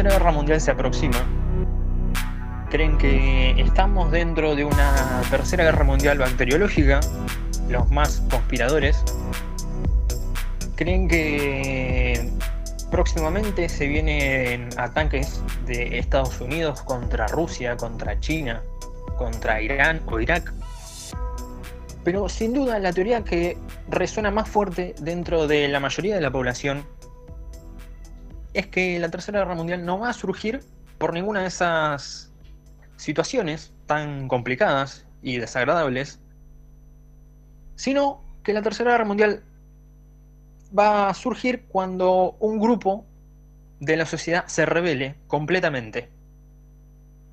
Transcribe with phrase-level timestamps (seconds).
[0.00, 1.18] Tercera Guerra Mundial se aproxima,
[2.70, 7.00] creen que estamos dentro de una Tercera Guerra Mundial bacteriológica,
[7.68, 9.04] los más conspiradores,
[10.76, 12.30] creen que
[12.90, 18.62] próximamente se vienen ataques de Estados Unidos contra Rusia, contra China,
[19.18, 20.50] contra Irán o Irak.
[22.04, 23.58] Pero sin duda la teoría que
[23.90, 26.86] resuena más fuerte dentro de la mayoría de la población
[28.54, 30.60] es que la Tercera Guerra Mundial no va a surgir
[30.98, 32.32] por ninguna de esas
[32.96, 36.20] situaciones tan complicadas y desagradables,
[37.76, 39.42] sino que la Tercera Guerra Mundial
[40.76, 43.04] va a surgir cuando un grupo
[43.80, 46.10] de la sociedad se revele completamente.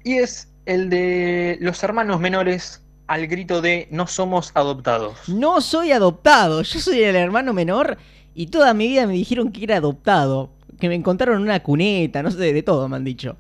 [0.04, 5.28] Y es el de los hermanos menores al grito de no somos adoptados.
[5.28, 7.98] No soy adoptado, yo soy el hermano menor
[8.34, 12.24] y toda mi vida me dijeron que era adoptado, que me encontraron en una cuneta,
[12.24, 13.38] no sé, de todo me han dicho.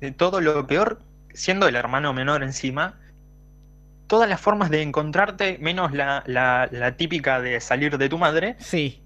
[0.00, 1.00] De todo lo peor,
[1.32, 3.00] siendo el hermano menor encima,
[4.06, 8.56] todas las formas de encontrarte, menos la, la, la típica de salir de tu madre,
[8.58, 9.00] Sí,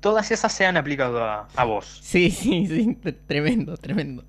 [0.00, 2.00] todas esas se han aplicado a, a vos.
[2.00, 4.24] sí, sí, sí, tremendo, tremendo.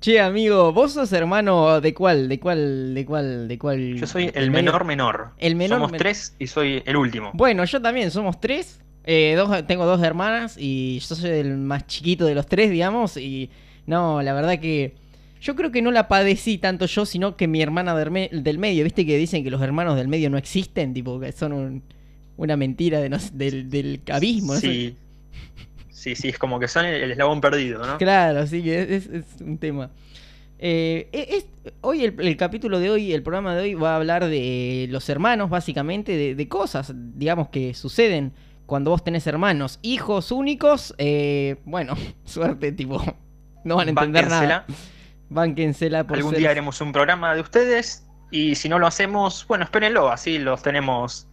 [0.00, 2.28] Che, amigo, ¿vos sos hermano de cuál?
[2.28, 2.94] ¿De cuál?
[2.94, 3.48] ¿De cuál?
[3.48, 3.94] ¿De cuál?
[3.96, 5.32] Yo soy el menor menor.
[5.38, 7.30] El menor Somos tres y soy el último.
[7.34, 8.80] Bueno, yo también, somos tres.
[9.04, 13.16] Eh, dos, tengo dos hermanas y yo soy el más chiquito de los tres, digamos.
[13.16, 13.50] Y
[13.86, 14.94] no, la verdad que
[15.40, 18.58] yo creo que no la padecí tanto yo, sino que mi hermana del, me- del
[18.58, 18.84] medio.
[18.84, 20.94] ¿Viste que dicen que los hermanos del medio no existen?
[20.94, 21.82] Tipo, que son un-
[22.36, 24.54] una mentira de no sé, del, del abismo.
[24.54, 24.60] no.
[24.60, 24.94] Sí.
[25.90, 27.96] Sí, sí, es como que son el, el eslabón perdido, ¿no?
[27.98, 29.90] Claro, sí que es, es un tema.
[30.58, 31.46] Eh, e- es-
[31.80, 35.08] hoy el, el capítulo de hoy, el programa de hoy va a hablar de los
[35.08, 38.32] hermanos, básicamente, de, de cosas, digamos, que suceden
[38.66, 39.78] cuando vos tenés hermanos.
[39.82, 43.02] Hijos únicos, eh, bueno, suerte, tipo,
[43.64, 44.48] no van a entender Bánquensela.
[44.48, 44.66] nada.
[45.28, 49.46] Bánquensela por Algún ser- día haremos un programa de ustedes y si no lo hacemos,
[49.46, 51.26] bueno, espérenlo, así los tenemos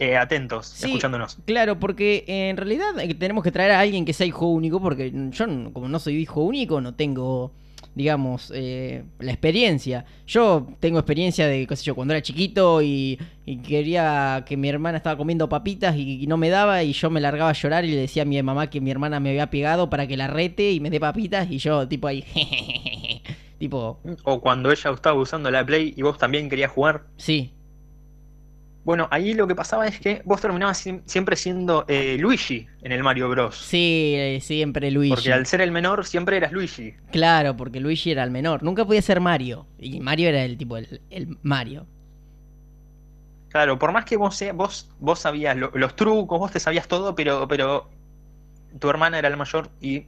[0.00, 0.86] eh, atentos, Sí.
[0.86, 1.38] escuchándonos.
[1.46, 5.12] Claro, porque en realidad eh, tenemos que traer a alguien que sea hijo único, porque
[5.30, 7.52] yo, como no soy hijo único, no tengo,
[7.94, 10.04] digamos, eh, la experiencia.
[10.26, 14.68] Yo tengo experiencia de, qué sé yo, cuando era chiquito y, y quería que mi
[14.68, 17.84] hermana estaba comiendo papitas y, y no me daba y yo me largaba a llorar
[17.84, 20.26] y le decía a mi mamá que mi hermana me había pegado para que la
[20.26, 22.24] rete y me dé papitas y yo, tipo ahí,
[23.58, 27.04] tipo, O cuando ella estaba usando la Play y vos también querías jugar.
[27.16, 27.52] sí,
[28.84, 32.90] Bueno, ahí lo que pasaba es que vos terminabas siem- siempre siendo eh, Luigi en
[32.92, 33.56] el Mario Bros.
[33.56, 35.10] sí, eh, siempre Luigi.
[35.14, 36.94] Porque al ser el menor siempre eras Luigi.
[37.12, 38.62] Claro, porque Luigi era el menor.
[38.64, 39.66] Nunca podía ser Mario.
[39.78, 41.86] Y Mario era el tipo, el, el Mario.
[43.50, 46.88] Claro, por más que vos, sea- vos, vos sabías lo- los trucos, vos te sabías
[46.88, 47.88] todo, pero, pero
[48.80, 50.06] tu hermana era la mayor y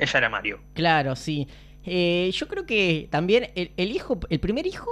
[0.00, 0.60] ella era Mario.
[0.74, 1.46] Claro, sí.
[1.84, 4.88] Eh, yo creo que también el, el hijo, el primer hijo,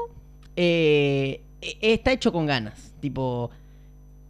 [0.57, 2.95] eh, está hecho con ganas.
[3.01, 3.51] Tipo,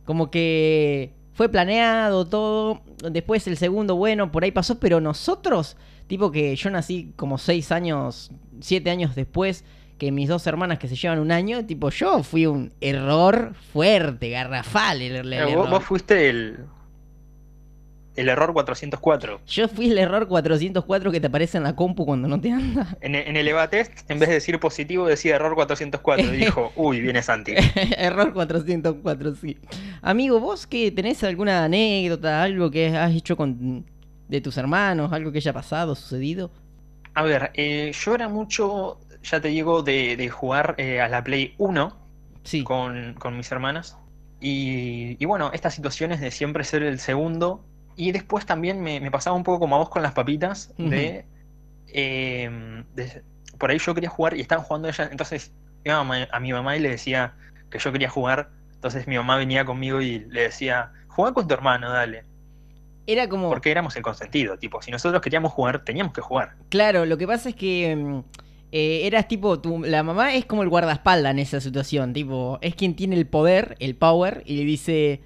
[0.05, 2.83] como que fue planeado todo.
[3.11, 5.77] Después el segundo, bueno, por ahí pasó, pero nosotros,
[6.07, 9.65] tipo que yo nací como seis años, siete años después
[9.99, 14.31] que mis dos hermanas que se llevan un año, tipo yo fui un error fuerte,
[14.31, 15.71] garrafal el, el Pero vos, error.
[15.71, 16.67] vos fuiste el,
[18.17, 19.41] el error 404.
[19.47, 22.97] Yo fui el error 404 que te aparece en la compu cuando no te anda.
[23.01, 26.35] En, en el EVA-test, en vez de decir positivo, decía error 404.
[26.35, 27.55] Y dijo, uy, viene Santi.
[27.97, 29.59] error 404, sí.
[30.03, 33.85] Amigo, ¿vos que tenés alguna anécdota, algo que has hecho con
[34.29, 36.51] de tus hermanos, algo que haya pasado, sucedido?
[37.15, 41.23] A ver, eh, yo era mucho, ya te digo, de, de jugar eh, a la
[41.25, 41.97] Play 1
[42.43, 42.63] Sí.
[42.63, 43.97] con, con mis hermanas.
[44.41, 47.65] Y, y bueno, estas situaciones de siempre ser el segundo.
[47.97, 51.25] Y después también me, me pasaba un poco como a vos con las papitas, de,
[51.89, 53.23] eh, de-
[53.59, 55.09] Por ahí yo quería jugar y estaban jugando ella.
[55.11, 55.53] Entonces
[55.85, 57.35] iba a, mi mamá y le decía
[57.71, 58.51] que yo quería jugar.
[58.75, 62.25] Entonces mi mamá venía conmigo y le decía, juega con tu hermano, dale.
[63.07, 66.57] Era como, Porque éramos el consentido, tipo, si nosotros queríamos jugar, teníamos que jugar.
[66.69, 68.19] claro, lo que pasa es que mm,
[68.73, 72.75] eh, eras tipo, tu, la mamá es como el guardaespaldas en esa situación, tipo, es
[72.75, 75.21] quien tiene el poder, el power, y le dice,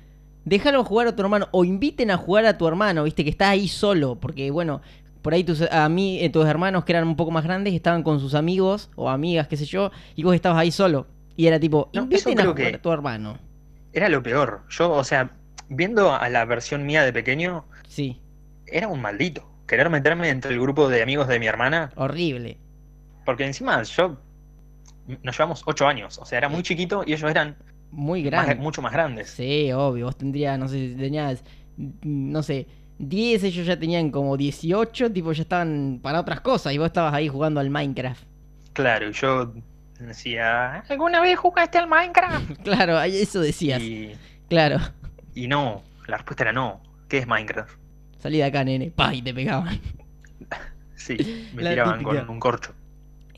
[0.45, 3.51] déjalo jugar a tu hermano, o inviten a jugar a tu hermano, viste, que está
[3.51, 4.81] ahí solo, porque bueno,
[5.23, 8.03] por ahí tus, a mí, eh, tus hermanos que eran un poco más grandes estaban
[8.03, 11.07] con sus amigos o amigas, qué sé yo, y vos estabas ahí solo.
[11.37, 13.39] Y era tipo, No, inviten a jugar a tu hermano.
[13.93, 14.63] Era lo peor.
[14.69, 15.31] Yo, o sea,
[15.69, 18.21] viendo a la versión mía de pequeño, Sí,
[18.67, 19.47] era un maldito.
[19.67, 22.59] Querer meterme entre el grupo de amigos de mi hermana, horrible.
[23.25, 24.17] porque encima yo
[25.23, 27.57] nos llevamos ocho años, o sea, era muy chiquito y ellos eran
[27.93, 28.55] Muy más- grande.
[28.57, 29.31] mucho más grandes.
[29.31, 30.07] Sí, obvio.
[30.07, 31.43] Vos tendrías, no sé, si tenías,
[31.77, 31.91] mm,
[32.33, 32.67] no sé,
[32.99, 37.15] 10, ellos ya tenían como 18, tipo ya estaban para otras cosas y vos estabas
[37.15, 38.23] ahí jugando al Minecraft.
[38.73, 39.53] Claro, y yo
[39.99, 42.51] decía, ¿alguna vez jugaste al Minecraft?
[42.63, 43.81] Claro, eso decías.
[43.83, 44.13] Y,
[44.49, 44.79] Claro.
[45.35, 46.83] y no, la respuesta era no.
[47.09, 47.77] ¿Qué es Minecraft?
[48.19, 48.91] Salí de acá, nene.
[48.91, 49.81] Pa, y te pegaban.
[50.95, 51.17] Sí,
[51.55, 52.21] me La tiraban típica.
[52.27, 52.75] con un corcho.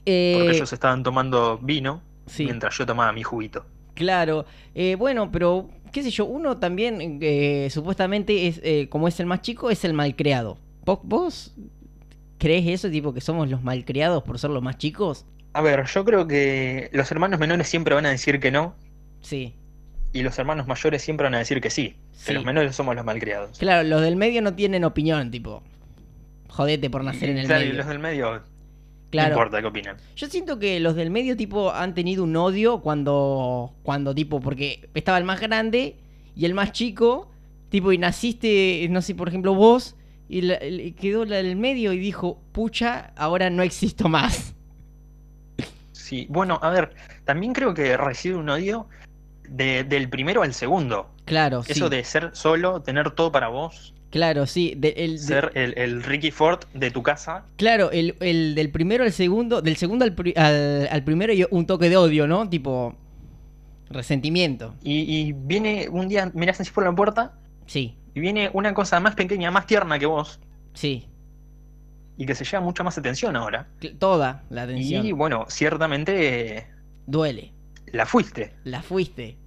[0.05, 3.65] Eh, Porque ellos estaban tomando vino sí, mientras yo tomaba mi juguito.
[3.95, 4.47] Claro.
[4.75, 9.27] Eh, bueno, pero, qué sé yo, uno también, eh, supuestamente, es eh, como es el
[9.27, 10.59] más chico, es el malcriado.
[10.85, 11.55] ¿Vos, ¿Vos
[12.39, 15.25] crees eso, tipo, que somos los malcriados por ser los más chicos?
[15.53, 18.75] A ver, yo creo que los hermanos menores siempre van a decir que no
[19.21, 19.55] Sí.
[20.15, 21.95] y los hermanos mayores siempre van a decir que sí.
[22.13, 22.27] Sí.
[22.29, 23.59] Que los menores somos los malcriados.
[23.59, 25.63] Claro, los del medio no tienen opinión, tipo.
[26.49, 27.79] Jodete por nacer en el claro, y medio.
[27.79, 28.43] los del medio,
[29.13, 29.35] no Claro.
[29.35, 29.97] importa qué opinan.
[30.17, 33.75] Yo siento que los del medio, tipo, han tenido un odio cuando.
[33.83, 35.97] Cuando, tipo, porque estaba el más grande
[36.35, 37.31] y el más chico,
[37.69, 39.97] tipo, y naciste, no sé, por ejemplo, vos,
[40.31, 40.59] y la-
[40.99, 44.55] quedó la del medio y dijo, pucha, ahora no existo más.
[45.93, 46.95] Sí, bueno, a ver,
[47.25, 48.89] también creo que recibe un odio
[49.49, 51.11] de- del primero al segundo.
[51.27, 51.73] Claro, sí.
[51.73, 54.75] Eso de ser solo, tener todo para vos, Claro, sí.
[54.77, 57.45] de- el, de- ser el, el Ricky Ford de tu casa.
[57.57, 61.45] Claro, el, el del primero al segundo, del segundo al, pri- al, al primero y
[61.51, 62.49] un toque de odio, ¿no?
[62.49, 62.95] Tipo,
[63.91, 64.75] resentimiento.
[64.83, 67.33] Y, y viene un día, mirás así por la puerta
[67.67, 70.39] Sí, y viene una cosa más pequeña, más tierna que vos
[70.75, 71.09] sí.
[72.19, 73.69] y que se lleva mucha más atención ahora.
[73.99, 75.07] Toda la atención.
[75.07, 76.67] Y bueno, ciertamente
[77.07, 77.53] Duele.
[77.87, 78.53] la fuiste.
[78.65, 79.39] La fuiste.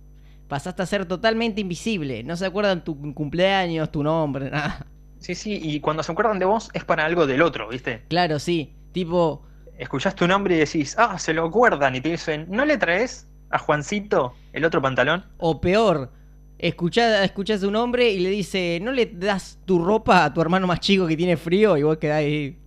[0.47, 2.23] Pasaste a ser totalmente invisible.
[2.23, 4.85] No se acuerdan tu cumpleaños, tu nombre, nada.
[5.19, 8.03] Sí, sí, y cuando se acuerdan de vos es para algo del otro, ¿viste?
[8.09, 8.75] Claro, sí.
[8.91, 9.43] Tipo,
[9.77, 13.27] Escuchás tu nombre y decís, ah, se lo acuerdan y te dicen, ¿no le traes
[13.49, 15.25] a Juancito el otro pantalón?
[15.37, 16.11] o peor,
[16.57, 20.65] escuchás, escuchás su nombre y le dice, ¿no le das tu ropa a tu hermano
[20.67, 21.75] más chico que tiene frío?
[21.77, 22.57] Y vos quedás ahí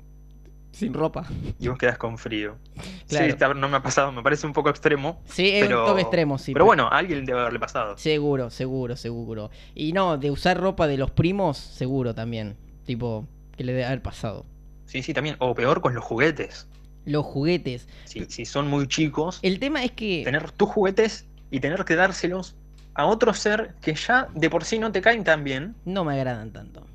[0.73, 1.27] sin ropa.
[1.59, 2.57] Y vos quedás con frío.
[3.09, 3.33] Claro.
[3.33, 5.21] Sí, no me ha pasado, me parece un poco extremo.
[5.27, 6.53] Sí, es Pero- un toque extremo, sí.
[6.53, 7.97] pero bueno, a alguien debe haberle pasado.
[7.99, 9.51] Seguro, seguro, seguro.
[9.75, 12.57] Y no, de usar ropa de los primos, seguro también.
[12.87, 13.27] Tipo,
[13.57, 14.47] que le debe haber pasado.
[14.87, 15.37] Sí, sí, también.
[15.41, 16.69] O peor con los juguetes.
[17.05, 17.89] Los juguetes.
[18.05, 20.23] Si, si son muy chicos, El tema es que...
[20.25, 22.55] tener tus juguetes y tener que dárselos
[22.95, 26.15] a otro ser que ya de por sí no te caen tan bien No me
[26.15, 26.87] agradan tanto.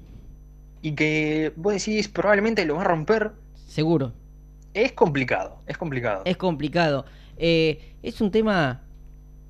[0.81, 3.31] y que vos decís probablemente lo va a romper,
[3.73, 4.13] Seguro.
[4.75, 6.21] es complicado, es complicado.
[6.25, 7.05] Es complicado.
[7.37, 8.81] Eh, es un tema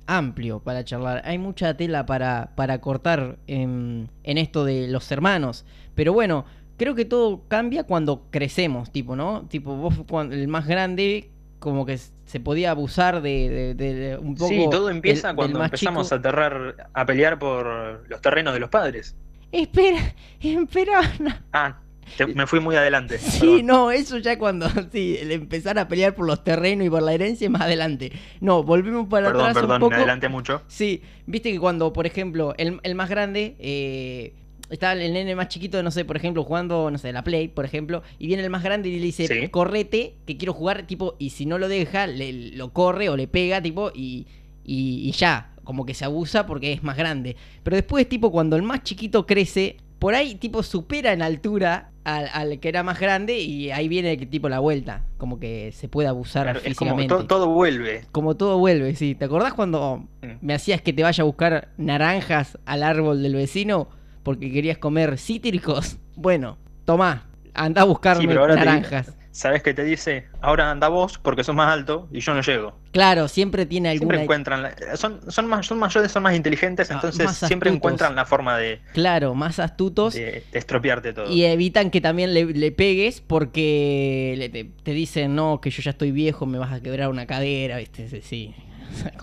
[0.06, 1.22] amplio para charlar.
[1.24, 5.64] Hay mucha tela para, para cortar en, en esto de los hermanos.
[5.94, 6.44] Pero bueno,
[6.76, 9.46] creo que todo cambia cuando crecemos, tipo, ¿no?
[9.48, 14.34] Tipo, vos cuando el más grande, como que se podía abusar de, de- de un
[14.34, 14.48] poco.
[14.48, 16.14] sí, todo empieza del- cuando empezamos chico.
[16.14, 19.14] a aterrar, a pelear por los terrenos de los padres.
[19.52, 21.00] Espera, espera.
[21.20, 21.30] no.
[21.52, 21.78] Ah,
[22.16, 23.18] te- me fui muy adelante.
[23.18, 23.66] Sí, perdón.
[23.66, 27.12] no, eso ya cuando sí, el empezar a pelear por los terrenos y por la
[27.14, 28.12] herencia es más adelante.
[28.40, 29.90] No, volvemos para Perdón, atrás perdón, poco.
[29.90, 30.62] me adelanté mucho.
[30.68, 34.32] Sí, viste que cuando, por ejemplo, el, el más grande, eh,
[34.70, 37.64] está el nene más chiquito, no sé, por ejemplo, jugando, no sé, la Play, por
[37.64, 39.48] ejemplo, y viene el más grande y le dice, Sí.
[39.48, 43.28] correte, que quiero jugar, tipo, y si no lo deja, le, lo corre o le
[43.28, 44.26] pega, tipo, y,
[44.64, 47.36] y, y ya, como que se abusa porque es más grande.
[47.62, 52.28] Pero después, tipo, cuando el más chiquito crece, por ahí, tipo, supera en altura al,
[52.32, 56.06] al que era más grande y ahí viene, tipo, la vuelta, como que se puede
[56.08, 57.14] abusar Claro, es como físicamente.
[57.14, 58.02] to- todo vuelve.
[58.12, 59.14] Como todo vuelve, sí.
[59.14, 60.32] ¿Te acordás cuando Mm.
[60.42, 63.88] me hacías que te vaya a buscar naranjas al árbol del vecino
[64.22, 65.96] porque querías comer cítricos?
[66.16, 69.16] Bueno, tomá, anda a buscarme Sí, te- naranjas.
[69.36, 70.28] ¿Sabes qué te dice?
[70.40, 72.78] Ahora anda vos porque sos más alto y yo no llego.
[72.92, 74.22] Claro, siempre tiene Siempre alguna...
[74.22, 78.14] encuentran, la- son, son, más, son mayores, son más inteligentes, Ah, entonces más siempre encuentran
[78.14, 80.14] la forma de, Claro, más astutos.
[80.14, 81.32] de- de estropearte todo.
[81.32, 85.82] Y evitan que también le, le pegues porque le- te, te dicen, no, que yo
[85.82, 88.22] ya estoy viejo, me vas a quebrar una cadera, ¿viste?
[88.22, 88.54] Sí.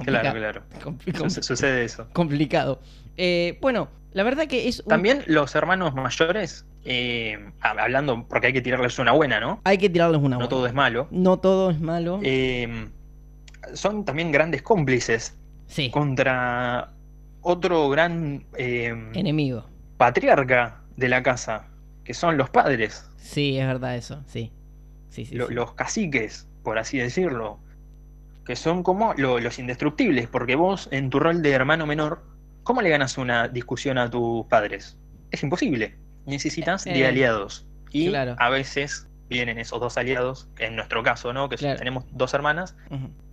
[0.06, 0.64] Claro, claro.
[1.30, 2.06] Su- Sucede eso.
[2.12, 2.82] complicado.
[3.16, 8.48] Eh, bueno, la verdad que es un- También los hermanos mayores, eh, hab- hablando, porque
[8.48, 9.62] hay que tirarles una buena, ¿no?
[9.64, 10.50] Hay que tirarles una No buena.
[10.50, 11.08] todo es malo.
[11.12, 12.20] No todo es malo.
[12.24, 12.88] Eh,
[13.74, 16.90] son también grandes cómplices sí, contra
[17.42, 19.66] otro gran eh, enemigo.
[19.98, 21.68] patriarca de la casa,
[22.04, 24.52] que son los padres, Sí, es verdad eso, sí.
[25.10, 25.54] Sí, sí, lo- sí.
[25.54, 27.60] los caciques, por así decirlo,
[28.46, 32.24] que son como lo- los indestructibles, porque vos en tu rol de hermano menor,
[32.64, 34.98] ¿cómo le ganas una discusión a tus padres?
[35.30, 37.66] Es imposible, necesitas Eh, de aliados.
[37.92, 38.36] Y claro.
[38.40, 41.48] a veces vienen esos dos aliados, en nuestro caso, ¿no?
[41.48, 41.78] Que Claro.
[41.80, 42.76] tenemos dos hermanas,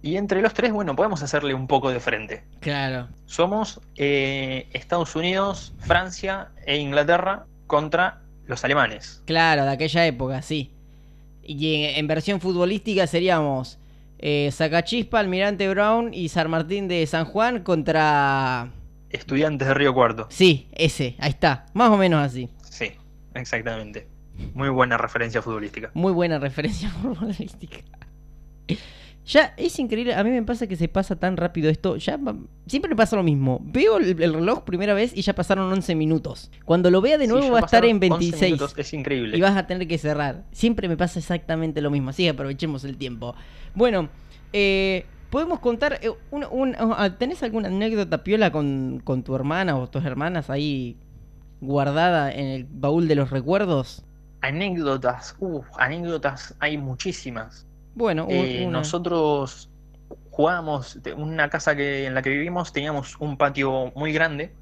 [0.00, 2.44] y entre los tres, bueno, podemos hacerle un poco de frente.
[2.60, 9.22] Claro, Somos eh, Estados Unidos, Francia e Inglaterra contra los alemanes.
[9.26, 10.72] Claro, de aquella época, sí.
[11.42, 13.78] Y en, en versión futbolística seríamos
[14.20, 18.70] eh, Zacachispa, Almirante Brown y San Martín de San Juan contra...
[19.10, 20.26] Estudiantes de Río Cuarto.
[20.30, 22.48] Sí, ese, ahí está, más o menos así.
[22.78, 22.92] Sí,
[23.34, 24.06] exactamente.
[24.54, 25.90] Muy buena referencia futbolística.
[25.94, 27.78] Muy buena referencia futbolística.
[29.26, 32.18] Ya, es increíble, a mí me pasa que se pasa tan rápido esto, ya
[32.66, 33.60] siempre me pasa lo mismo.
[33.62, 36.50] Veo el, el reloj primera vez y ya pasaron 11 minutos.
[36.64, 39.36] Cuando lo vea de nuevo va a estar en 11 26 minutos, Es increíble.
[39.36, 40.44] y vas a tener que cerrar.
[40.52, 43.34] Siempre me pasa exactamente lo mismo, así que aprovechemos el tiempo.
[43.74, 44.08] Bueno,
[44.54, 49.76] eh, podemos contar, eh, un- un- ah, ¿tenés alguna anécdota piola con, con tu hermana
[49.76, 50.96] o tus hermanas ahí
[51.60, 54.04] guardada en el baúl de los recuerdos?
[54.40, 57.66] Anécdotas, uff, anécdotas hay muchísimas.
[57.94, 59.68] Bueno, Eh, nosotros
[60.30, 64.52] jugábamos, una casa que, en la que vivimos teníamos un patio muy grande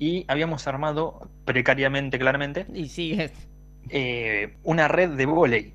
[0.00, 3.30] y habíamos armado, precariamente claramente, Y sí, es
[3.90, 5.72] eh, una red de vóley.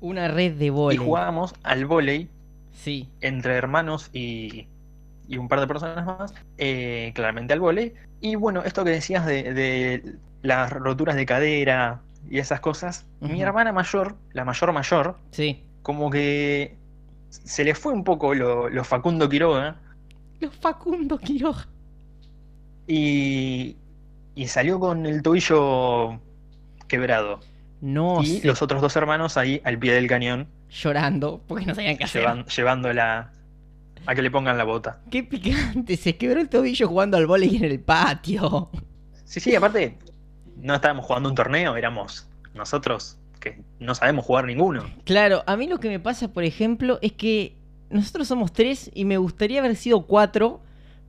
[0.00, 0.96] una red de Y vóley.
[0.96, 2.28] jugábamos al vóley
[2.72, 3.06] Sí.
[3.20, 4.66] entre hermanos y,
[5.30, 7.94] y un par de personas más, eh, claramente al vóley.
[8.20, 13.40] Y bueno, esto que decías de, de las roturas de cadera y esas cosas, mi
[13.40, 15.64] hermana mayor, la mayor mayor, Sí.
[15.82, 16.76] como que
[17.30, 19.76] se le fue un poco lo, lo Facundo Quiroga
[20.40, 21.66] Los Facundo Quiroga.
[22.86, 23.76] y,
[24.34, 26.20] y salió con el tobillo
[26.88, 27.40] quebrado.
[27.80, 31.74] No y sé, los otros dos hermanos ahí al pie del cañón, llorando porque no
[31.74, 32.22] sabían qué hacer.
[32.22, 33.32] llevan- llevándola
[34.06, 35.00] a que le pongan la bota.
[35.10, 38.70] Qué picante, se quebró el tobillo jugando al vóley en el patio.
[39.24, 39.98] Sí, sí, aparte,
[40.56, 44.84] no estábamos jugando un torneo, éramos nosotros que no sabemos jugar ninguno.
[45.04, 47.56] Claro, a mí lo que me pasa, por ejemplo, es que
[47.88, 50.60] nosotros somos tres y me gustaría haber sido cuatro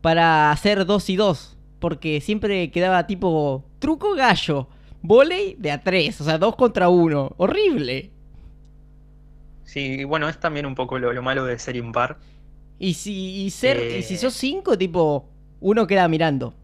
[0.02, 1.58] para hacer dos y dos.
[1.80, 4.68] Porque siempre quedaba tipo truco gallo,
[5.02, 7.34] volei de a tres, o sea, dos contra uno.
[7.38, 8.12] Horrible.
[9.64, 12.18] Sí, bueno, es también un poco lo, lo malo de ser impar.
[12.84, 14.00] Y si, y ser, Eh.
[14.00, 16.56] y si sos cinco, tipo, uno queda mirando.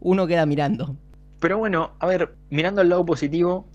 [0.00, 0.96] Uno queda mirando.
[1.38, 3.66] Pero bueno, a ver, mirando el lado positivo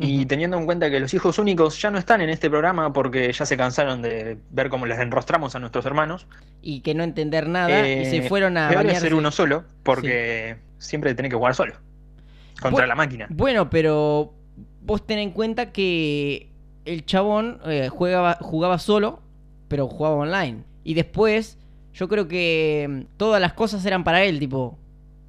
[0.00, 3.32] y teniendo en cuenta que los hijos únicos ya no están en este programa porque
[3.32, 6.26] ya se cansaron de ver cómo les enrostramos a nuestros hermanos.
[6.60, 10.56] Y que no entender nada y se Eh, fueron a Peor ser uno solo porque
[10.78, 11.74] siempre tenés que jugar solo.
[12.60, 13.28] Contra la máquina.
[13.30, 14.34] Bueno, pero
[14.82, 16.50] vos ten en cuenta que
[16.84, 19.22] el chabón eh, jugaba solo,
[19.68, 20.64] pero jugaba online.
[20.84, 21.58] Y después,
[21.92, 24.78] yo creo que mm, todas las cosas eran para él, tipo,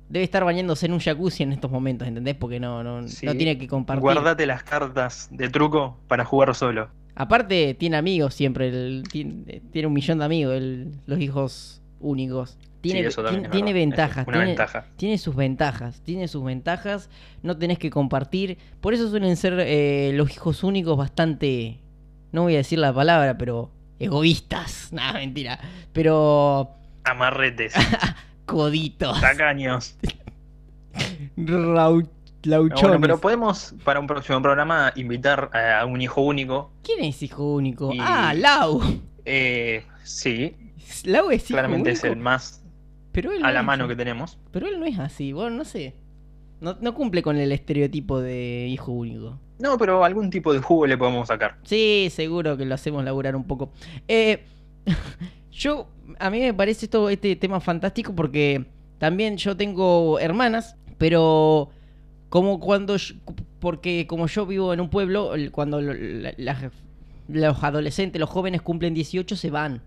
[0.09, 2.35] debe estar bañándose en un jacuzzi en estos momentos, ¿entendés?
[2.35, 3.25] Porque no, no, Sí.
[3.25, 4.01] no tiene que compartir.
[4.01, 6.89] Guardate las cartas de truco para jugar solo.
[7.15, 12.57] Aparte, tiene amigos siempre, el- tiene, tiene un millón de amigos, el- los hijos únicos.
[12.81, 14.85] Tiene, Sí, eso también tiene, tiene ventajas, tiene, ventaja.
[14.95, 17.09] tiene sus ventajas, tiene sus ventajas,
[17.41, 18.59] no tenés que compartir.
[18.79, 21.79] Por eso suelen ser eh, los hijos únicos bastante,
[22.31, 24.89] no voy a decir la palabra, pero egoístas.
[24.91, 25.59] Nada, mentira.
[25.93, 26.71] Pero
[27.03, 27.73] Amarretes,
[28.45, 29.95] coditos, tacaños.
[31.37, 32.09] rau- No,
[32.43, 32.81] lauchones.
[32.83, 36.71] bueno, pero podemos para un próximo programa invitar a un hijo único.
[36.83, 37.91] ¿Quién es hijo único?
[37.93, 38.81] Y- Ah, Lau.
[39.25, 40.55] Eh, sí,
[41.05, 42.61] Lau es hijo claramente es el más
[43.11, 43.89] pero él a no la mano así.
[43.91, 44.37] que tenemos.
[44.51, 45.95] Pero él no es así, bueno, no sé.
[46.61, 49.39] No, no cumple con el estereotipo de hijo único.
[49.59, 51.57] No, pero algún tipo de jugo le podemos sacar.
[51.63, 53.71] Sí, seguro que lo hacemos laburar un poco.
[54.07, 54.43] Eh,
[55.51, 55.87] yo,
[56.19, 58.65] a mí me parece todo este tema fantástico porque
[58.97, 61.69] también yo tengo hermanas, pero
[62.29, 63.15] como cuando, yo-
[63.59, 66.71] porque como yo vivo en un pueblo, cuando la-
[67.27, 69.81] los adolescentes, los jóvenes cumplen 18 se van.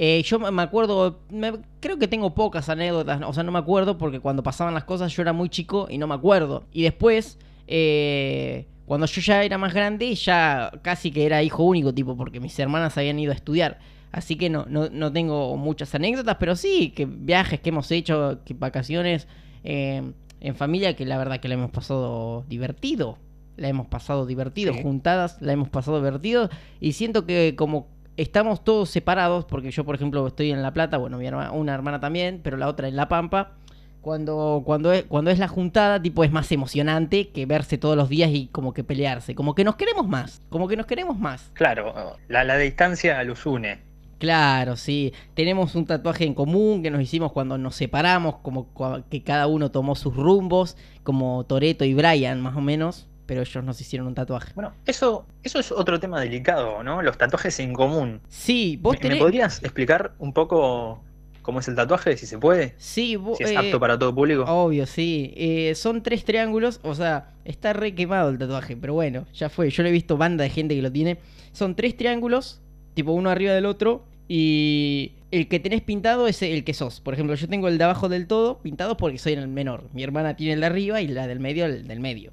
[0.00, 3.98] Eh, yo me acuerdo, me- creo que tengo pocas anécdotas, o sea, no me acuerdo
[3.98, 6.66] porque cuando pasaban las cosas yo era muy chico y no me acuerdo.
[6.72, 7.36] Y después,
[7.66, 12.38] eh, cuando yo ya era más grande, ya casi que era hijo único, tipo, porque
[12.40, 13.78] mis hermanas habían ido a estudiar.
[14.12, 18.38] Así que no, no, no tengo muchas anécdotas, pero sí, que viajes que hemos hecho,
[18.44, 19.26] que vacaciones
[19.64, 23.18] eh, en familia, que la verdad que la hemos pasado divertido.
[23.56, 24.82] La hemos pasado divertido, Sí.
[24.82, 26.48] juntadas, la hemos pasado divertido.
[26.80, 27.88] Y siento que como
[28.18, 32.00] estamos todos separados, porque yo, por ejemplo, estoy en La Plata, bueno, mi una hermana
[32.00, 33.52] también, pero la otra en La Pampa.
[34.00, 38.08] Cuando, cuando, es, cuando es la juntada, tipo, es más emocionante que verse todos los
[38.08, 39.34] días y como que pelearse.
[39.34, 40.40] Como que nos queremos más.
[40.50, 41.50] Como que nos queremos más.
[41.54, 43.78] Claro, la, la distancia los une.
[44.18, 45.12] Claro, sí.
[45.34, 48.68] Tenemos un tatuaje en común que nos hicimos cuando nos separamos, como
[49.10, 53.08] que cada uno tomó sus rumbos, como Toreto y Brian, más o menos.
[53.28, 54.52] Pero ellos nos hicieron un tatuaje.
[54.54, 57.02] Bueno, eso, eso es otro tema delicado, ¿no?
[57.02, 58.22] Los tatuajes en común.
[58.28, 59.18] Sí, vos ¿Me, me tenés.
[59.18, 61.04] podrías explicar un poco
[61.42, 62.16] cómo es el tatuaje?
[62.16, 62.74] Si se puede.
[62.78, 64.44] Sí, vo- Si es eh, apto para todo público.
[64.48, 65.34] Obvio, sí.
[65.36, 69.68] Eh, son tres triángulos, o sea, está re quemado el tatuaje, pero bueno, ya fue.
[69.68, 71.18] Yo lo he visto banda de gente que lo tiene.
[71.52, 72.62] Son tres triángulos,
[72.94, 77.00] tipo uno arriba del otro, y el que tenés pintado es el que sos.
[77.02, 79.84] Por ejemplo, yo tengo el de abajo del todo pintado porque soy el menor.
[79.92, 82.32] Mi hermana tiene el de arriba y la del medio el del medio.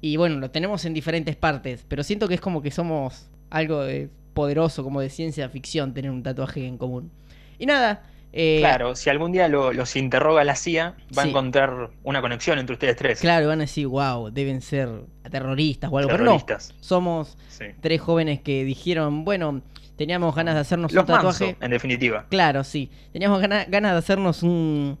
[0.00, 3.82] Y bueno, lo tenemos en diferentes partes, pero siento que es como que somos algo
[3.82, 7.10] de poderoso, como de ciencia ficción, tener un tatuaje en común.
[7.58, 8.02] Y nada.
[8.32, 12.60] eh, Claro, si algún día lo- los interroga la CIA, va a encontrar una conexión
[12.60, 13.20] entre ustedes tres.
[13.20, 14.88] Claro, van a decir, wow, deben ser
[15.30, 16.08] terroristas o algo.
[16.12, 16.72] Pero no, terroristas.
[16.80, 17.64] somos Sí.
[17.80, 19.62] tres jóvenes que dijeron, bueno,
[19.96, 21.44] teníamos ganas de hacernos Los un tatuaje.
[21.46, 22.26] manso, en definitiva.
[22.30, 22.88] Claro, sí.
[23.12, 24.96] Teníamos gana- ganas de hacernos un,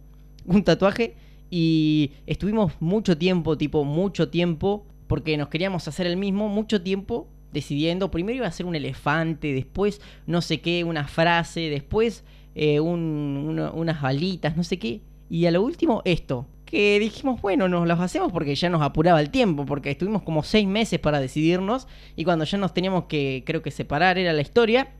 [0.46, 1.14] un tatuaje
[1.50, 7.26] y estuvimos mucho tiempo, tipo, mucho tiempo, porque nos queríamos hacer el mismo, mucho tiempo
[7.52, 8.12] decidiendo.
[8.12, 12.22] Primero iba a ser un elefante, después no sé qué, una frase, después
[12.54, 15.00] eh, un- unas balitas, no sé qué.
[15.28, 16.46] Y a lo último, esto.
[16.64, 20.44] Que dijimos, bueno, nos los hacemos porque ya nos apuraba el tiempo, porque estuvimos como
[20.44, 24.42] seis meses para decidirnos y cuando ya nos teníamos que, creo que separar, era la
[24.42, 24.92] historia.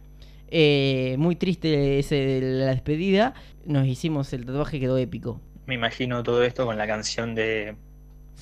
[0.48, 3.34] Eh, muy triste ese de la despedida.
[3.64, 5.40] Nos hicimos el tatuaje, quedó épico.
[5.66, 7.76] Me imagino todo esto con la canción de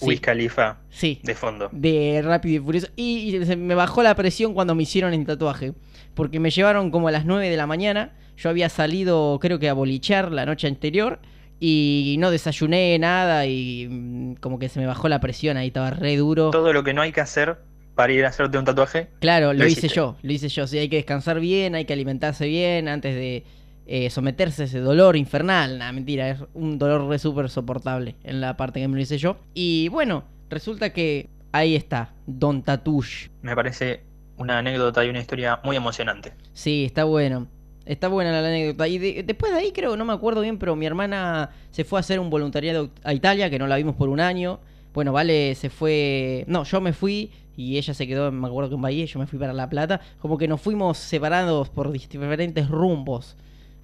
[0.00, 1.68] Wiz Khalifa sí, de fondo.
[1.72, 2.88] de Rápido y Furioso.
[2.96, 5.72] Y, y se me bajó la presión cuando me hicieron el tatuaje.
[6.14, 8.16] Porque me llevaron como a las 9 de la mañana.
[8.36, 11.20] Yo había salido, creo que a bolichar la noche anterior.
[11.60, 13.46] Y no desayuné nada.
[13.46, 15.56] Y mm, como que se me bajó la presión.
[15.56, 16.50] Ahí estaba re duro.
[16.50, 17.58] Todo lo que no hay que hacer
[17.94, 19.08] para ir a hacerte un tatuaje.
[19.18, 20.68] Claro, lo, Lo hice yo, lo hice yo.
[20.68, 23.42] Sí, hay que descansar bien, hay que alimentarse bien antes de
[23.88, 25.78] eh, someterse a ese dolor infernal.
[25.78, 29.18] Nah, mentira, es un dolor re súper soportable en la parte que me lo hice
[29.18, 29.38] yo.
[29.54, 33.28] Y bueno, resulta que ahí está, Don Tatush.
[33.42, 34.02] Me parece
[34.36, 36.32] una anécdota y una historia muy emocionante.
[36.52, 37.48] Sí, está bueno.
[37.86, 38.86] Está buena la anécdota.
[38.86, 41.98] Y de- después de ahí creo, no me acuerdo bien, pero mi hermana se fue
[41.98, 44.60] a hacer un voluntariado a Italia, que no la vimos por un año.
[44.92, 46.44] Bueno, Vale se fue...
[46.48, 49.26] No, yo me fui y ella se quedó, me acuerdo que en Bahía, yo me
[49.26, 50.00] fui para La Plata.
[50.20, 53.36] Como que nos fuimos separados por diferentes rumbos.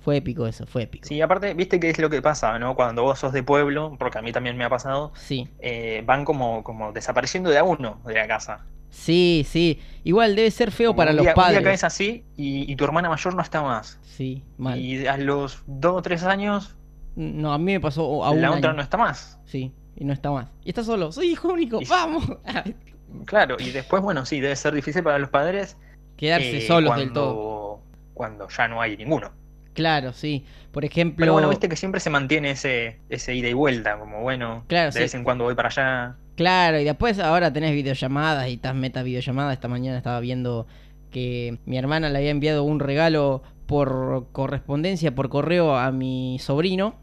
[0.05, 1.09] Fue épico eso, fue épico.
[1.09, 2.75] Sí, aparte, viste qué es lo que pasa, ¿no?
[2.75, 6.25] Cuando vos sos de pueblo, porque a mí también me ha pasado, Sí, eh, van
[6.27, 8.67] como, como desapareciendo de a uno de la casa.
[8.90, 9.81] sí, sí.
[10.05, 11.62] Igual debe ser feo Como para un los día, un día padres.
[11.64, 13.99] caes así y, y tu hermana mayor no está más.
[14.03, 14.79] Sí, mal.
[14.79, 16.77] Y a los dos o tres años,
[17.17, 18.77] No, a mí me pasó a un la otra año.
[18.77, 19.38] no está más.
[19.47, 20.51] Sí, y no está más.
[20.64, 22.25] Y está solo, soy hijo único, Y- vamos.
[23.27, 25.77] Claro, y después, bueno, sí, debe ser difícil para los padres
[26.17, 27.81] Quedarse eh, solos cuando, del todo.
[28.12, 29.31] cuando ya no hay ninguno.
[29.75, 30.45] Claro, sí.
[30.73, 31.23] Por ejemplo.
[31.23, 34.87] Pero bueno, viste que siempre se mantiene ese, ese ida y vuelta, como bueno, Claro,
[34.87, 34.99] de sí.
[35.01, 36.17] vez en cuando voy para allá.
[36.37, 39.53] Claro, y después ahora tenés videollamadas y estás meta videollamadas.
[39.55, 40.67] Esta mañana estaba viendo
[41.11, 46.97] que mi hermana le había enviado un regalo por correspondencia, por correo a mi sobrino.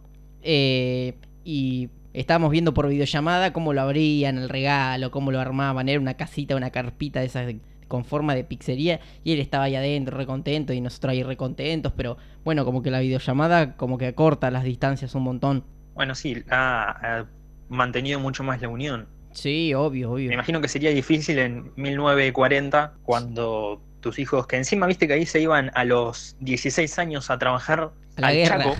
[0.43, 5.87] eh, y estábamos viendo por videollamada cómo lo abrían el regalo, cómo lo armaban.
[5.87, 7.59] Era una casita, una carpita de esas de-
[7.91, 9.01] con forma de pizzería.
[9.23, 11.91] Y él estaba ahí adentro, recontento, y nosotros ahí recontentos.
[11.97, 15.65] Pero bueno, como que la videollamada como que acorta las distancias un montón.
[15.93, 17.25] Bueno, sí, ha, ha
[17.67, 19.07] mantenido mucho más la unión.
[19.33, 20.29] Sí, obvio, obvio.
[20.29, 25.25] Me imagino que sería difícil en 1940, cuando tus hijos, que encima viste que ahí
[25.25, 28.57] se iban a los 16 años a trabajar A la al guerra.
[28.63, 28.75] Chaco,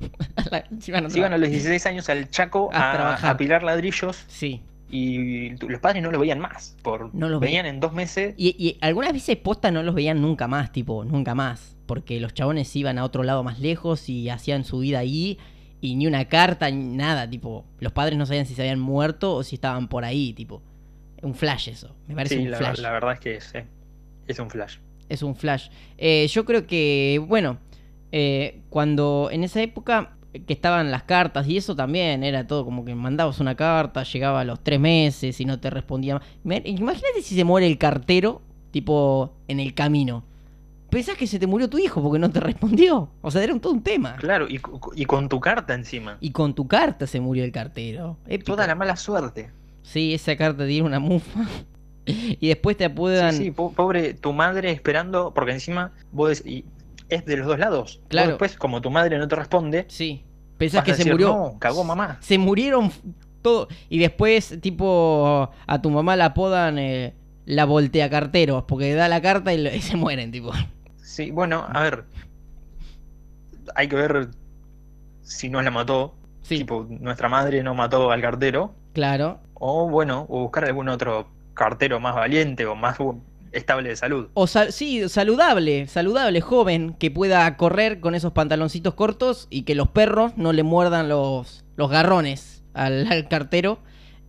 [0.50, 3.30] La- encima no se iban a los 16 años al Chaco A a, trabajar.
[3.30, 4.62] a pilar ladrillos Sí.
[4.92, 6.76] Y los padres no lo veían más.
[6.82, 8.34] Por, No los veían en dos meses.
[8.36, 11.76] Y, y algunas veces posta no los veían nunca más, tipo, nunca más.
[11.86, 15.38] Porque los chabones iban a otro lado más lejos y hacían su vida ahí.
[15.80, 17.64] Y ni una carta, ni nada, tipo.
[17.80, 20.62] Los padres no sabían si se habían muerto o si estaban por ahí, tipo.
[21.22, 21.96] Un flash eso.
[22.06, 22.78] Me parece Sí, un la, flash.
[22.80, 23.64] la verdad es que es, eh,
[24.28, 24.76] es un flash.
[25.08, 25.68] Es un flash.
[25.98, 27.58] Eh, yo creo que, bueno,
[28.12, 32.84] eh, cuando en esa época que estaban las cartas y eso también era todo como
[32.84, 36.20] que mandabas una carta, llegaba a los tres meses y no te respondía.
[36.44, 38.40] Imagínate si se muere el cartero,
[38.70, 40.24] tipo, en el camino.
[40.90, 43.08] Pensás que se te murió tu hijo porque no te respondió.
[43.22, 44.16] O sea, era un, todo un tema.
[44.16, 44.60] Claro, y,
[44.94, 46.18] y con tu carta encima.
[46.20, 48.18] Y con tu carta se murió el cartero.
[48.26, 48.52] Épico.
[48.52, 49.50] Toda la mala suerte.
[49.82, 51.46] Sí, esa carta tiene una mufa.
[52.06, 53.32] y después te apodan.
[53.32, 56.64] Sí, sí, po- pobre tu madre esperando, porque encima vos y
[57.14, 57.98] es de los dos lados.
[57.98, 58.28] Vos Claro.
[58.30, 60.24] después, como tu madre no te responde, Sí.
[60.58, 61.28] Pensás que se decir, murió.
[61.28, 62.18] no, cagó mamá.
[62.20, 62.92] Se murieron
[63.42, 63.66] todo.
[63.88, 67.14] Y después, tipo, a tu mamá la apodan eh,
[67.46, 70.52] la voltea carteros, porque da la carta y, se mueren, tipo.
[71.02, 72.04] Sí, bueno, a ver.
[73.74, 74.28] Hay que ver
[75.22, 76.14] si no la mató.
[76.42, 78.74] Sí, Tipo, nuestra madre no mató al cartero.
[78.92, 79.38] claro.
[79.64, 82.96] O bueno, o buscar algún otro cartero más valiente o más
[83.52, 84.28] estable de salud.
[84.34, 89.74] O sal- sí, saludable, saludable, joven, que pueda correr con esos pantaloncitos cortos y que
[89.74, 93.78] los perros no le muerdan los, los garrones al, al cartero.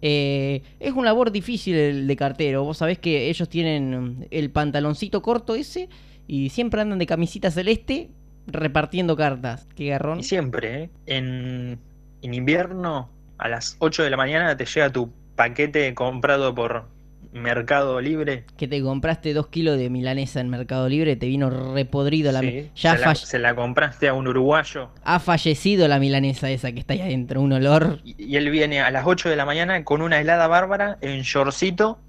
[0.02, 2.64] Eh, es una labor difícil el de cartero.
[2.64, 5.88] Vos sabés que ellos tienen el pantaloncito corto ese
[6.28, 8.10] y siempre andan de camisita celeste
[8.48, 9.68] repartiendo cartas.
[9.76, 10.20] Qué garrón.
[10.20, 10.90] Y siempre, ¿eh?
[11.06, 11.80] en,
[12.22, 16.88] en invierno, a las 8 de la mañana te llega tu paquete comprado por
[17.34, 18.46] Mercado Libre.
[18.58, 22.70] Que te compraste dos kilos de milanesa en Mercado Libre, te vino repodrido la Sí,
[22.76, 26.72] Ya se, la, falle- se la compraste a un uruguayo ha fallecido la milanesa esa
[26.72, 28.00] que está ahí adentro, un olor.
[28.04, 31.22] y, y él viene a las 8 de la mañana con una helada bárbara en
[31.22, 32.00] shortcito,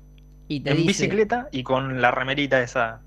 [0.49, 3.01] Y te en dice, bicicleta y con la remerita esa.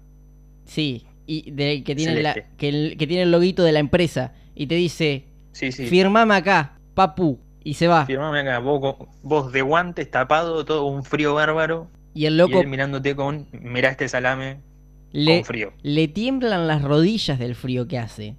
[0.65, 4.33] Sí, y de, que, tiene la- que, el- que tiene el loguito de la empresa.
[4.55, 5.85] Y te dice, Sí, sí.
[5.87, 7.39] firmame acá, papu.
[7.63, 8.05] Y se va.
[8.05, 11.89] Firmame acá, vos, vos de guantes, tapado, todo un frío bárbaro.
[12.13, 14.63] Y el Y loco él mirándote con, mirá este salame
[15.11, 15.73] le, con frío.
[15.81, 18.37] le tiemblan las rodillas del frío que hace.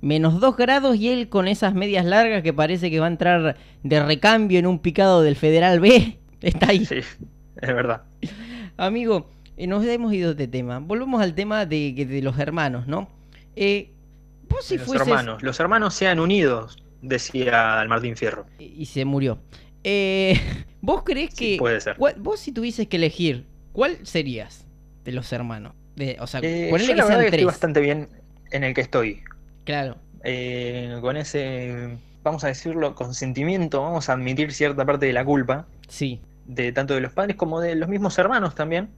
[0.00, 3.56] Menos dos grados y él con esas medias largas que parece que va a entrar
[3.82, 6.18] de recambio en un picado del Federal B.
[6.40, 6.86] Está ahí.
[6.86, 7.06] Sí, es
[7.60, 8.04] verdad.
[8.76, 10.78] Amigo, eh, nos hemos ido de tema.
[10.78, 13.08] Volvemos al tema de, de los hermanos, ¿no?
[13.56, 13.90] Eh,
[14.48, 15.06] vos si los fueses...
[15.08, 18.46] hermanos, los hermanos sean unidos, decía el Martín Fierro.
[18.58, 19.38] Y se murió.
[19.84, 20.38] Eh,
[20.80, 21.58] ¿Vos creés Sí, que...
[21.58, 21.96] puede ser.
[21.98, 24.66] vos si tuvieses que elegir, ¿cuál serías
[25.04, 25.74] de los hermanos?
[25.96, 28.08] De, o sea, Eh, yo que la verdad que estoy bastante bien
[28.52, 29.22] en el que estoy.
[29.64, 29.96] Claro.
[30.24, 35.66] Eh, con ese, vamos a decirlo, consentimiento, vamos a admitir cierta parte de la culpa,
[35.88, 36.20] Sí.
[36.46, 38.90] de tanto de los padres como de los mismos hermanos también.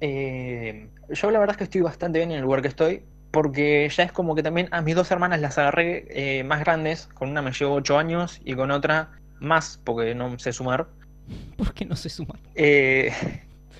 [0.00, 3.88] Eh, yo la verdad es que estoy bastante bien en el lugar que estoy, porque
[3.94, 7.28] ya es como que también a mis dos hermanas las agarré eh, más grandes, con
[7.30, 10.88] una me llevo 8 años y con otra más, porque no sé sumar.
[11.56, 12.38] ¿Por qué no se suman?
[12.54, 13.12] Eh,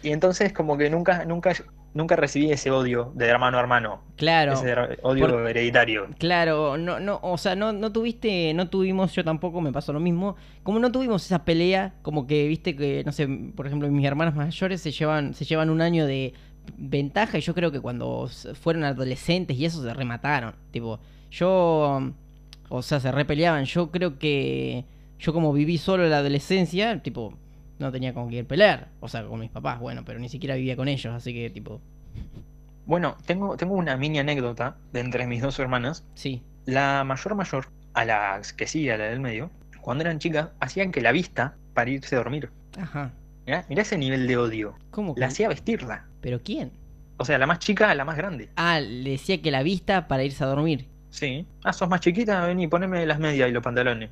[0.03, 1.53] y entonces como que nunca, nunca,
[1.94, 4.53] nunca recibí ese odio de hermano a hermano, Claro.
[4.53, 6.07] ese odio Por- hereditario.
[6.18, 10.01] Claro, no, no, o sea, no, no tuviste, no tuvimos, yo tampoco me pasó lo
[10.01, 14.07] mismo, como no tuvimos esa pelea, como que viste que, no sé, por ejemplo, mis
[14.07, 16.35] hermanas mayores se llevan, se llevan un año de
[16.77, 18.29] ventaja y yo creo que cuando
[18.61, 22.12] fueron adolescentes y eso se remataron, tipo, yo,
[22.68, 24.85] o sea, se repeleaban, yo creo que
[25.18, 27.35] yo como viví solo la adolescencia, tipo,
[27.78, 30.76] no tenía con quién pelear, o sea, con mis papás, bueno, pero ni siquiera vivía
[30.76, 31.81] con ellos, así que, tipo,
[32.87, 36.04] Bueno, tengo, tengo una mini anécdota de entre mis dos hermanas.
[36.14, 39.50] sí, La mayor mayor, a la que sigue, a la del medio,
[39.81, 42.50] cuando eran chicas, hacían que la vista para irse a dormir.
[42.78, 43.12] ajá,
[43.46, 44.74] Mirá, mirá ese nivel de odio.
[44.90, 45.14] ¿cómo?
[45.14, 46.07] que- La hacía vestirla.
[46.20, 46.70] ¿Pero quién?
[47.16, 48.50] O sea, la más chica a la más grande.
[48.57, 50.87] Ah, le decía que la vista para irse a dormir.
[51.11, 51.46] Sí.
[51.64, 54.11] Ah, sos más chiquita, ven y poneme las medias y los pantalones.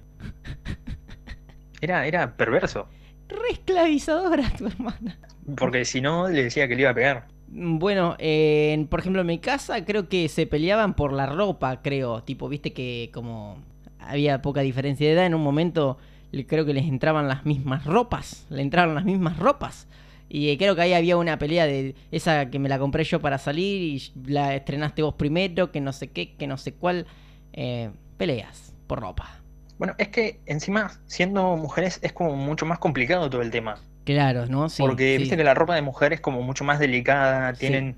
[1.87, 2.88] Era, era perverso.
[3.29, 5.20] Re esclavizadora tu hermana.
[5.57, 7.29] Porque si no, le decía que le iba a pegar.
[7.46, 12.25] Bueno, eh, por ejemplo, en mi casa creo que se peleaban por la ropa, creo.
[12.25, 13.59] Tipo, viste que como
[14.01, 15.96] había poca diferencia de edad, en un momento
[16.49, 18.46] creo que les entraban las mismas ropas.
[18.51, 19.87] Le entraban las mismas ropas.
[20.29, 23.20] Y eh, creo que ahí había una pelea de esa que me la compré yo
[23.20, 27.07] para salir y la estrenaste vos primero, que no sé qué, que no sé cuál.
[27.53, 29.40] Eh, peleas por ropa.
[29.78, 33.78] Bueno, es que encima, siendo mujeres, es como mucho más complicado todo el tema.
[34.04, 34.68] Claro, ¿no?
[34.68, 35.18] Sí, Porque sí.
[35.18, 37.60] viste que la ropa de mujer es como mucho más delicada, Sí.
[37.60, 37.96] tienen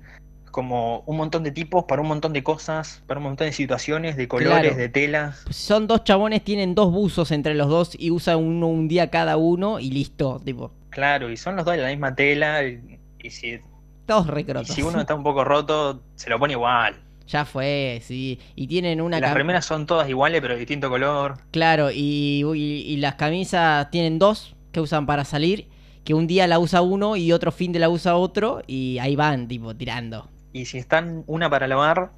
[0.51, 4.17] como un montón de tipos para un montón de cosas, para un montón de situaciones,
[4.17, 4.75] de colores, Claro.
[4.75, 5.45] de telas.
[5.51, 9.37] Son dos chabones, tienen dos buzos entre los dos y usan uno un día cada
[9.37, 12.63] uno y listo, tipo, Claro, y son los dos de la misma tela.
[12.63, 13.59] Y, y si, y
[14.07, 14.69] todos recrotos.
[14.69, 16.95] si uno está un poco roto, se lo pone igual.
[17.29, 18.39] Ya fue, sí.
[18.55, 21.35] Y tienen una Las remeras son todas iguales, pero de distinto color.
[21.51, 25.67] Claro, y, y- y las camisas tienen dos que usan para salir,
[26.03, 29.15] que un día la usa uno y otro fin de la usa otro, y ahí
[29.15, 30.27] van, tipo, tirando.
[30.53, 32.09] Y si están una para lavar,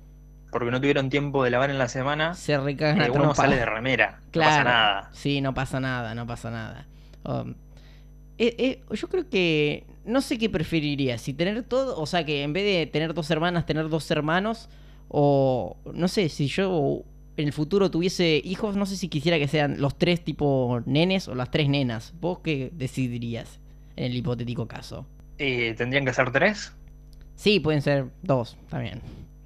[0.49, 3.65] porque no tuvieron tiempo de lavar en la semana, Se recagan eh, uno sale de
[3.65, 4.19] remera.
[4.27, 4.49] No Claro.
[4.49, 5.09] pasa nada.
[5.11, 6.87] Sí, no pasa nada, no pasa nada.
[7.25, 7.55] Um,
[8.37, 12.43] eh, eh, yo creo que no sé qué preferiría, si tener todo, o sea, que
[12.43, 14.69] en vez de tener dos hermanas, tener dos hermanos,
[15.13, 17.03] o no sé, si yo
[17.37, 21.27] en el futuro tuviese hijos, no sé si quisiera que sean los tres tipo nenes
[21.27, 22.13] o las tres nenas.
[22.19, 23.59] ¿Vos qué decidirías
[23.95, 25.05] en el hipotético caso?
[25.37, 26.73] Eh, ¿Tendrían que ser tres?
[27.35, 29.01] Sí, pueden ser dos también.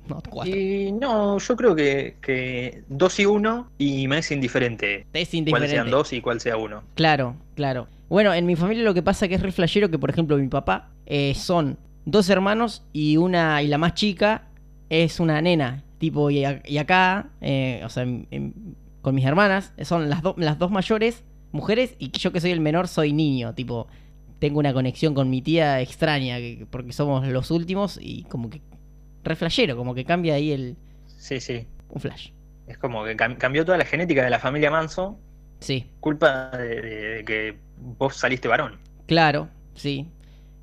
[0.07, 0.55] No, cuatro.
[0.55, 5.37] Y no, yo creo que, que dos y uno, y me es indiferente Es cuál
[5.39, 5.69] indiferente.
[5.75, 6.83] sean dos y cuál sea uno.
[6.93, 7.87] Claro, claro.
[8.07, 10.47] Bueno, en mi familia lo que pasa que es re flashero que, por ejemplo, mi
[10.47, 14.44] papá eh, son dos hermanos y una y la más chica
[14.89, 15.83] es una nena.
[15.97, 20.21] Tipo, y, a- y acá, eh, o sea, en- en- con mis hermanas, son las,
[20.21, 23.53] do- las dos mayores mujeres y yo que soy el menor soy niño.
[23.53, 23.87] Tipo,
[24.39, 28.61] tengo una conexión con mi tía extraña, que- porque somos los últimos y como que
[29.23, 30.75] re flashero, como que cambia ahí el
[31.07, 31.65] Sí, sí.
[31.89, 32.29] un flash.
[32.67, 35.17] Es como que cam- cambió toda la genética de la familia Manso,
[35.59, 37.57] Sí, culpa de, de- de que
[37.97, 38.77] vos saliste varón.
[39.07, 40.07] claro, sí.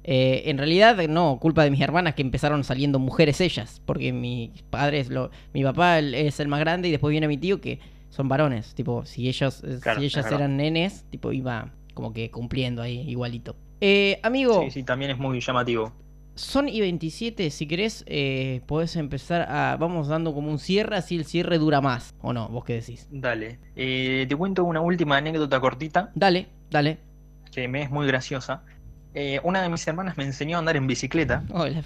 [0.04, 4.62] Eh, en realidad no, culpa de mis hermanas que empezaron saliendo mujeres ellas, porque mis
[4.62, 7.78] padres, lo, mi papá es el más grande y después viene mi tío que
[8.10, 12.30] son varones, tipo, si ellos, eh, Claro, si ellas eran nenes, tipo iba como que
[12.30, 13.56] cumpliendo ahí igualito.
[13.80, 15.92] Eh, amigo, Sí, sí, también es muy llamativo.
[16.34, 19.76] Son y 27, si querés, eh, podés empezar a.
[19.78, 22.14] Vamos dando como un cierre, así el cierre dura más.
[22.22, 22.48] ¿O no?
[22.48, 23.06] ¿Vos qué decís?
[23.10, 23.58] Dale.
[23.76, 26.98] Eh, te cuento una última anécdota cortita Dale, dale.
[27.50, 28.64] que me es muy graciosa.
[29.14, 31.82] Eh, una de mis hermanas me enseñó a andar en bicicleta Hola.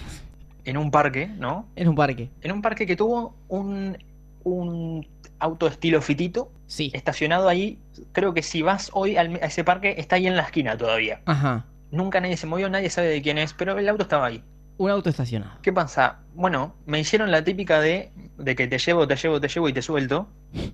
[0.65, 1.67] en un parque, ¿no?
[1.77, 2.31] En un parque.
[2.41, 3.97] En un parque que tuvo un,
[4.45, 5.07] un
[5.39, 6.91] auto estilo fitito Sí.
[6.95, 7.79] estacionado ahí.
[8.13, 11.21] Creo que si vas hoy al- a ese parque, está ahí en la esquina todavía.
[11.27, 11.65] Ajá.
[11.93, 14.43] Nunca nadie se movió, nadie sabe de quién es, pero el auto estaba ahí.
[14.79, 15.53] Un auto estacionado.
[15.63, 16.19] ¿Qué pasa?
[16.35, 19.73] Bueno, me hicieron la típica de, de que te llevo, te llevo, te llevo y
[19.73, 20.29] te suelto.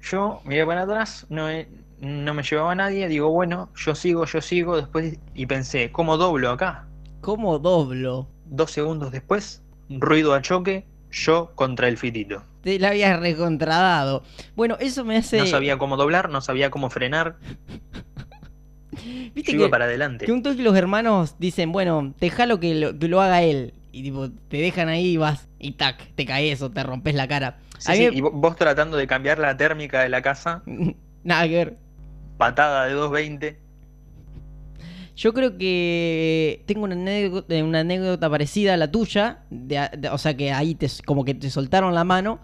[0.00, 1.68] Yo miré para atrás, no, he-
[2.00, 6.16] no me llevaba a nadie, digo, bueno, yo sigo, yo sigo, después y pensé, ¿cómo
[6.16, 6.86] doblo acá?
[7.20, 8.28] ¿Cómo doblo?
[8.46, 12.44] Dos segundos después, ruido a choque, yo contra el fitito.
[12.62, 14.22] Te la habías recontradado.
[14.56, 15.38] Bueno, eso me hace.
[15.38, 17.36] No sabía cómo doblar, no sabía cómo frenar,
[19.34, 20.26] Viste iba que, para adelante.
[20.26, 23.74] que un toque los hermanos dicen, bueno, déjalo que lo, que lo haga él.
[23.92, 25.48] Y tipo, te dejan ahí y vas.
[25.58, 27.58] Y tac, te caes o te rompes la cara.
[27.78, 30.62] Sí, me- y vo- vos tratando de cambiar la térmica de la casa,
[31.24, 31.76] Nada que ver.
[32.38, 33.58] Patada de 220.
[35.16, 40.18] Yo creo que tengo una anécdota, una anécdota parecida a la tuya, de- de- o
[40.18, 42.38] sea que ahí te, como que te soltaron la mano,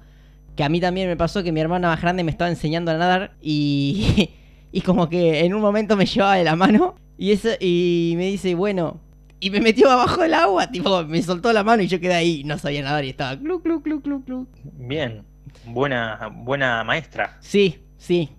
[0.57, 2.97] que a mí también me pasó que mi hermana más grande me estaba enseñando a
[2.99, 4.31] nadar y,
[4.73, 8.27] y como que en un momento me llevaba de la mano y, eso, y me
[8.27, 9.01] dice, bueno,
[9.39, 12.43] y me metió abajo del agua, tipo, me soltó la mano y yo quedé ahí,
[12.45, 14.49] no sabía nadar y estaba clu, clu, clu, clu, clu.
[14.79, 15.23] Bien,
[15.65, 17.37] buena, buena maestra.
[17.39, 18.31] Sí, sí,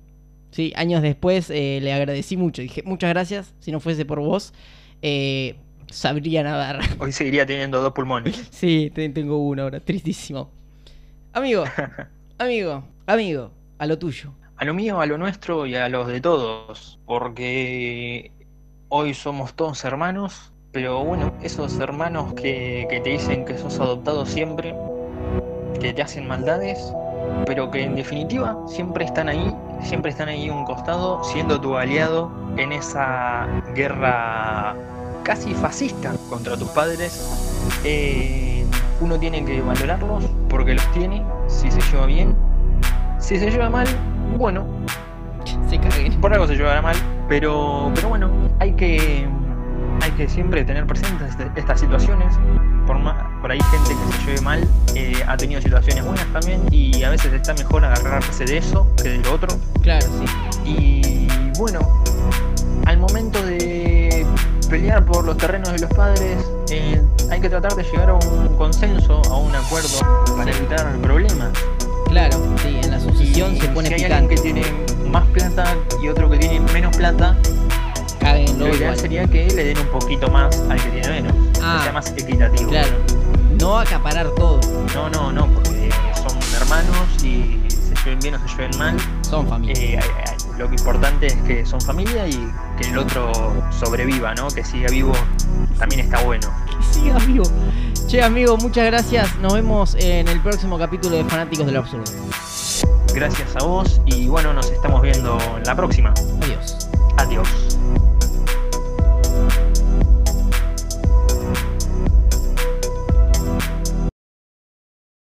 [0.56, 4.54] sí, años después eh, le agradecí mucho, dije, muchas gracias, si no fuese por vos,
[5.02, 5.56] eh,
[5.88, 6.80] sabría nadar.
[7.00, 8.48] Hoy seguiría teniendo dos pulmones.
[8.52, 10.50] Sí, te- tengo uno ahora, tristísimo.
[11.34, 11.66] Amigo,
[12.38, 14.32] amigo, amigo, a lo tuyo.
[14.58, 16.98] A lo mío, a lo nuestro y a los de todos.
[17.06, 18.32] Porque
[18.88, 20.54] hoy somos todos hermanos.
[20.72, 24.74] Pero bueno, esos hermanos que, que te dicen que sos adoptado siempre,
[25.80, 26.94] que te hacen maldades,
[27.46, 31.78] pero que en definitiva siempre están ahí, siempre están ahí a un costado, siendo tu
[31.78, 34.76] aliado en esa guerra
[35.24, 37.72] casi fascista contra tus padres.
[37.84, 38.66] Eh,
[39.02, 42.36] uno tiene que valorarlos porque los tiene, si se lleva bien.
[43.20, 43.88] Si se lleva mal,
[44.38, 44.66] bueno,
[45.68, 46.14] Se caguen.
[46.22, 46.96] por algo se llevará mal,
[47.28, 49.28] pero, pero bueno, hay que,
[50.02, 52.34] hay que siempre tener presentes este- estas situaciones.
[52.88, 52.98] Por,
[53.42, 57.10] por ahí gente que se lleve mal eh, ha tenido situaciones buenas también y a
[57.10, 59.50] veces está mejor agarrarse de eso que de lo otro.
[59.82, 60.26] Claro, sí.
[60.70, 61.28] Y
[61.58, 61.80] bueno,
[62.86, 64.26] al momento de
[64.70, 66.38] pelear por los terrenos de los padres,
[66.70, 70.00] eh, hay que tratar de llegar a un consenso, a un acuerdo
[70.38, 71.50] para evitar problemas.
[72.08, 74.36] Claro, sí, en la sucesión Y se pone si hay alguien picante.
[74.36, 75.66] que tiene más plata
[76.04, 77.36] y otro que tiene menos plata,
[78.58, 81.34] Lo ideal sería que le den un poquito más al que tiene menos.
[81.62, 81.78] Ah.
[81.78, 82.70] que sea más equitativo.
[82.70, 82.98] Claro.
[83.60, 84.60] No acaparar todo.
[84.94, 88.98] No, no, no, porque son hermanos y se lleven bien o se lleven mal.
[89.22, 90.00] Son familia.
[90.00, 93.32] eh, eh, lo que importante es que son familia y que el otro
[93.72, 94.48] sobreviva, ¿no?
[94.48, 95.14] Que siga vivo
[95.78, 96.48] también está bueno.
[96.92, 97.44] Sí, amigo.
[98.08, 99.36] Che, amigo, muchas gracias.
[99.38, 102.06] Nos vemos en el próximo capítulo de Fanáticos del Absurdo.
[103.14, 106.14] Gracias a vos y bueno, nos estamos viendo en la próxima.
[106.42, 106.90] Adiós.
[107.18, 107.75] Adiós.